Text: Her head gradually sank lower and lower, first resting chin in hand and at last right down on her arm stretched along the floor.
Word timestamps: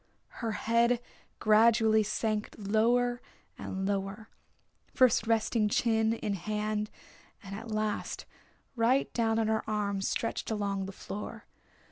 Her 0.41 0.53
head 0.53 0.99
gradually 1.37 2.01
sank 2.01 2.55
lower 2.57 3.21
and 3.55 3.85
lower, 3.87 4.29
first 4.95 5.27
resting 5.27 5.69
chin 5.69 6.13
in 6.13 6.33
hand 6.33 6.89
and 7.43 7.55
at 7.55 7.69
last 7.69 8.25
right 8.75 9.13
down 9.13 9.37
on 9.37 9.47
her 9.47 9.63
arm 9.69 10.01
stretched 10.01 10.49
along 10.49 10.87
the 10.87 10.91
floor. 10.91 11.45